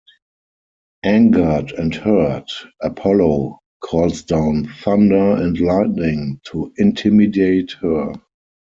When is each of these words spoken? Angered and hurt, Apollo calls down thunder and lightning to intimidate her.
Angered 1.03 1.73
and 1.73 1.93
hurt, 1.93 2.49
Apollo 2.81 3.59
calls 3.81 4.23
down 4.23 4.65
thunder 4.65 5.35
and 5.35 5.59
lightning 5.59 6.41
to 6.45 6.73
intimidate 6.77 7.73
her. 7.81 8.11